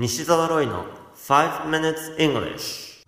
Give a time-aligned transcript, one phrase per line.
[0.00, 0.84] 西澤ロイの
[1.16, 3.04] 5 minutes English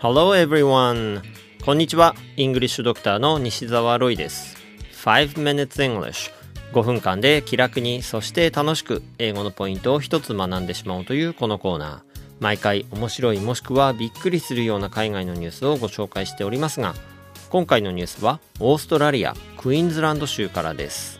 [0.00, 1.20] Hello everyone
[1.66, 2.14] こんにちは。
[2.38, 4.56] イングリッシュドクターの西澤ロイです。
[5.04, 6.30] 5 minutes English
[6.72, 12.14] 5分間で気楽にそして楽しく英語のポイントを一つ学んでしまおうというこのコーナー。
[12.40, 16.94] 毎回面白いもしくはびっくりするような海外のニュースをご紹介しておりますが
[17.50, 19.34] 今回のニュースはオーストラリア。
[19.64, 21.18] クイーンズランド州からです。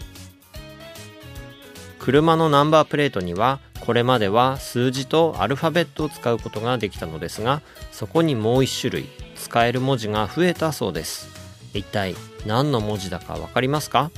[1.98, 11.26] 車のナンバープレートにはこれまでは数字とアルファベットを使うことができたのですがそこにもう一種類使える文字が増えたそうです。
[11.72, 14.10] 一体何の文字だかわかりますか？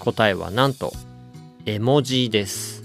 [0.00, 0.92] 答えはなんと
[1.64, 2.82] 絵文字です。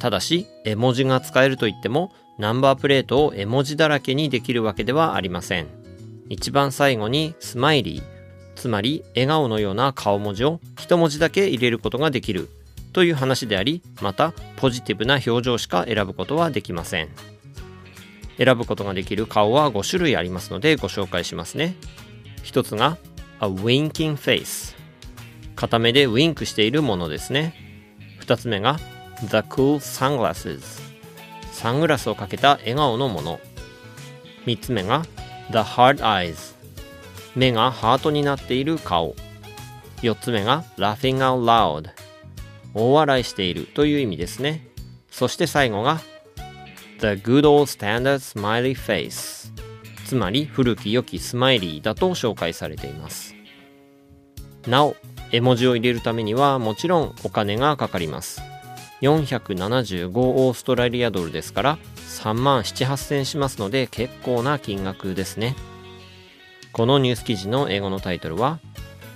[0.00, 5.68] ただし絵文字が使えるといってもナンバープレートを絵文字だらけにできるわけではありません。
[6.28, 8.15] 一番最後にスマイリー、
[8.56, 12.48] つまり笑顔のような顔文字を一文字だけ入れることができる
[12.92, 17.10] という話であり、またポジティブな表情しか選ぶことはできません。
[18.38, 21.76] 選ぶことができる顔は5種類ありますのでご紹介しますね。
[22.42, 22.96] 一つが
[23.40, 24.74] A winking face
[25.54, 27.54] 片目でウィンクしているものですね。
[28.18, 28.78] 二つ目が
[29.20, 30.60] The cool sunglasses
[31.52, 33.40] サングラスをかけた笑顔のもの。
[34.46, 35.04] 三つ目が
[35.50, 36.55] The Hard Eyes
[37.36, 39.14] 目がハートになっている顔。
[40.02, 41.90] 4つ目が Laughing Out Loud
[42.74, 44.66] 大笑いしているという意味ですね。
[45.10, 46.00] そして最後が
[47.00, 49.52] The Good Old Standard Smiley Face
[50.06, 53.34] つまり古き良きスマイリーだと紹介されています。
[54.66, 54.96] なお
[55.32, 58.40] 絵文字を入れるためにはもちろんお金がかかります。
[59.02, 65.54] 475オーストラリアドルですから3万7、8000しますので結構な金額ですね。
[66.76, 68.60] このニュース記事の英語のタイトルは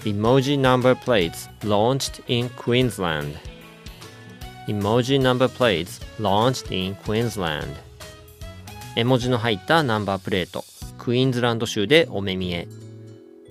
[0.04, 3.36] Emoji Number Plates Launched in Queensland.
[4.66, 7.66] Emoji Number Plates Launched in Queensland.
[8.96, 10.64] 絵文字の入ったナンバープレート
[10.96, 12.66] クイーンズランド州でお目見え。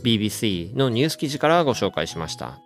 [0.04, 2.58] BBC のニュース記事からご紹介しました。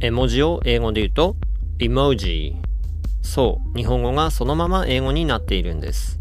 [0.00, 1.36] 絵文字を英語で言うと
[1.78, 2.54] Emoji
[3.20, 6.18] そう、日本語がそのまま英語になっているんです。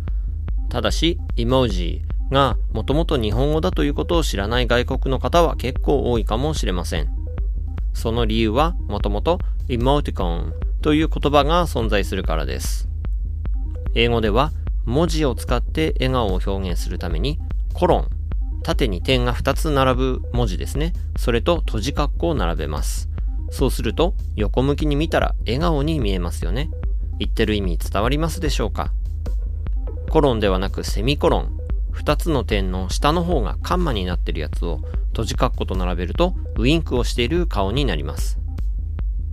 [0.67, 7.09] ただし、イモジーがもともと日本語だということを知らない外国の方は結構多いかもしれません。
[7.93, 12.87] その理由はもともとイモティコンという言葉が存在するからです。
[13.95, 14.51] 英語では
[14.85, 17.39] 文字を使って笑顔を表現するために
[17.73, 18.07] コロン、
[18.63, 20.93] 縦に点が2つ並ぶ文字ですね。
[21.17, 23.09] それと閉じ括弧を並べます。
[23.51, 26.69] そうすると横向きに見たら笑顔に見えますよね。
[27.17, 28.93] 言ってる意味伝わりますでしょうか？
[30.09, 31.58] コロンではなくセミコロン。
[31.99, 34.79] 2つの点の下の方がカンマになってるやつを
[35.09, 38.39] 閉じ括弧と並べるとウインクをしている顔になります。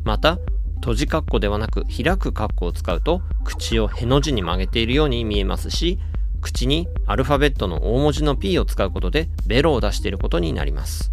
[0.05, 0.39] また、
[0.77, 5.99] 閉じ括弧ではなく開く括弧を使うと口をへの字に曲げているように見えますし、
[6.41, 11.13] 口にアルファベットの大文字の P を使うことでベロを出していることになります。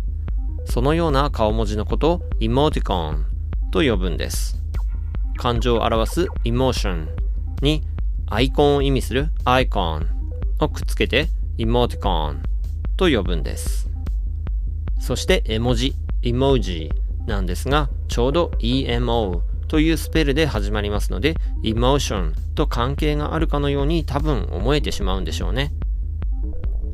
[0.65, 3.25] そのような顔文字のことをイモティコン
[3.71, 4.59] と呼ぶんです。
[5.37, 7.07] 感情を表す emotion
[7.61, 7.83] に
[8.27, 10.07] アイコンを意味する icon
[10.59, 11.27] をくっつけて
[11.57, 12.37] emoticon
[12.97, 13.89] と呼ぶんです。
[14.99, 16.91] そして絵文字 emoji
[17.27, 25.73] なんですがちょうど emo というスペルで始まりますので emotion と関係があるかのように多分思えてしまうんでしょうね。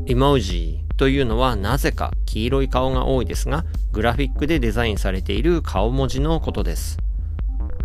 [0.05, 6.97] emoji というのはなぜか黄色い顔が多いですがグラフィックでデザインされている顔文字のことです。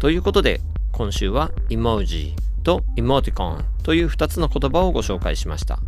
[0.00, 0.60] ということで、
[0.92, 5.78] 今週は emoji と emoticon という2つの言葉をご紹介しました。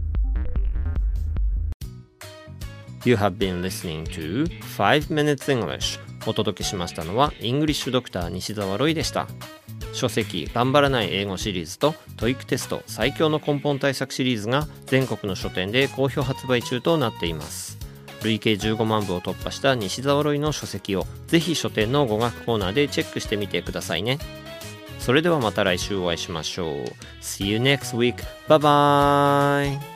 [3.07, 9.29] You have been listening to 5 Minutes English お届けしましたのは、イングリッシュドクター西澤ロイでした。
[9.93, 17.79] 書籍頑張らない英語シリーズと TOEIC テスト最強の根本対策シリーズが全国の書店で好評発売中となっています。
[18.25, 24.19] 累計15万部を突破した西沢ロイの書籍をぜひ書店の語学コーナーでチェックしてみてくださいね。
[24.99, 26.75] それではまた来週お会いしましょう。
[27.23, 28.17] See you next week.
[28.49, 28.59] Bye
[29.79, 29.96] bye!